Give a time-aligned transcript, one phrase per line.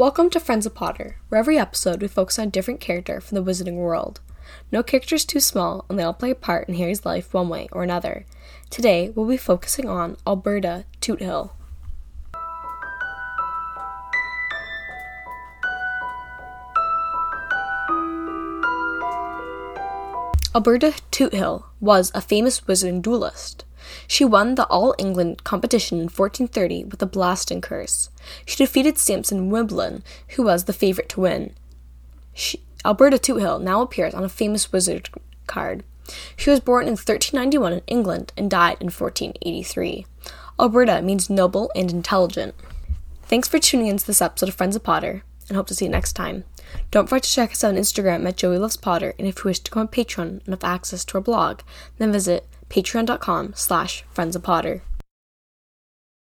[0.00, 3.34] Welcome to Friends of Potter, where every episode we focus on a different character from
[3.34, 4.20] the wizarding world.
[4.72, 7.50] No character is too small, and they all play a part in Harry's life one
[7.50, 8.24] way or another.
[8.70, 11.50] Today, we'll be focusing on Alberta Toothill.
[20.52, 23.64] Alberta Toothill was a famous wizard duelist.
[24.08, 28.10] She won the All England competition in 1430 with a blasting curse.
[28.44, 31.54] She defeated Samson Wiblin, who was the favorite to win.
[32.34, 35.08] She, Alberta Toothill now appears on a famous wizard
[35.46, 35.84] card.
[36.36, 40.04] She was born in 1391 in England and died in 1483.
[40.58, 42.56] Alberta means noble and intelligent.
[43.22, 45.90] Thanks for tuning into this episode of Friends of Potter, and hope to see you
[45.90, 46.44] next time.
[46.90, 49.48] Don't forget to check us out on Instagram at Joey Loves Potter, and if you
[49.50, 51.60] wish to become a patron and have access to our blog,
[51.98, 54.82] then visit patreon.com slash friends of Potter.